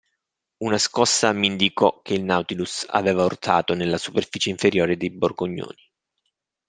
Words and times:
Una 0.63 0.79
scossa 0.79 1.31
mi 1.31 1.45
indicò 1.45 2.01
che 2.01 2.15
il 2.15 2.23
Nautilus 2.23 2.87
aveva 2.89 3.23
urtato 3.23 3.75
nella 3.75 3.99
superficie 3.99 4.49
inferiore 4.49 4.97
dei 4.97 5.11
borgognoni. 5.11 5.91